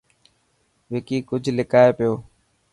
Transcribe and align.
وڪي 0.91 1.17
ڪجهه 1.29 1.53
لڪائي 1.57 1.91
پيو. 1.97 2.13